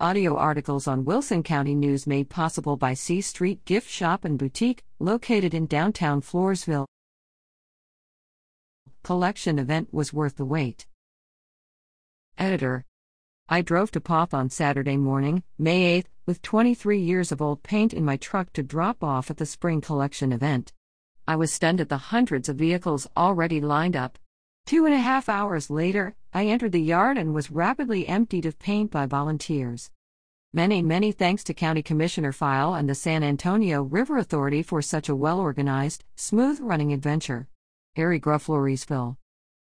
Audio 0.00 0.36
articles 0.36 0.88
on 0.88 1.04
Wilson 1.04 1.44
County 1.44 1.72
News 1.72 2.04
made 2.04 2.28
possible 2.28 2.76
by 2.76 2.94
C 2.94 3.20
Street 3.20 3.64
Gift 3.64 3.88
Shop 3.88 4.24
and 4.24 4.36
Boutique, 4.36 4.82
located 4.98 5.54
in 5.54 5.66
downtown 5.66 6.20
Floresville. 6.20 6.86
Collection 9.04 9.56
event 9.56 9.94
was 9.94 10.12
worth 10.12 10.34
the 10.34 10.44
wait. 10.44 10.86
Editor 12.36 12.84
I 13.48 13.62
drove 13.62 13.92
to 13.92 14.00
Poth 14.00 14.34
on 14.34 14.50
Saturday 14.50 14.96
morning, 14.96 15.44
May 15.58 16.02
8th, 16.02 16.06
with 16.26 16.42
23 16.42 16.98
years 16.98 17.30
of 17.30 17.40
old 17.40 17.62
paint 17.62 17.94
in 17.94 18.04
my 18.04 18.16
truck 18.16 18.52
to 18.54 18.64
drop 18.64 19.04
off 19.04 19.30
at 19.30 19.36
the 19.36 19.46
spring 19.46 19.80
collection 19.80 20.32
event. 20.32 20.72
I 21.28 21.36
was 21.36 21.52
stunned 21.52 21.80
at 21.80 21.88
the 21.88 22.10
hundreds 22.10 22.48
of 22.48 22.56
vehicles 22.56 23.06
already 23.16 23.60
lined 23.60 23.94
up. 23.94 24.18
Two 24.66 24.86
and 24.86 24.94
a 24.94 24.98
half 24.98 25.28
hours 25.28 25.68
later, 25.68 26.14
I 26.32 26.46
entered 26.46 26.72
the 26.72 26.80
yard 26.80 27.18
and 27.18 27.34
was 27.34 27.50
rapidly 27.50 28.08
emptied 28.08 28.46
of 28.46 28.58
paint 28.58 28.90
by 28.90 29.04
volunteers. 29.04 29.90
Many, 30.54 30.80
many 30.80 31.12
thanks 31.12 31.44
to 31.44 31.54
County 31.54 31.82
Commissioner 31.82 32.32
File 32.32 32.72
and 32.72 32.88
the 32.88 32.94
San 32.94 33.22
Antonio 33.22 33.82
River 33.82 34.16
Authority 34.16 34.62
for 34.62 34.80
such 34.80 35.10
a 35.10 35.14
well 35.14 35.38
organized, 35.38 36.04
smooth 36.16 36.60
running 36.60 36.94
adventure. 36.94 37.46
Harry 37.94 38.18
Gruff, 38.18 38.46
Floresville. 38.46 39.18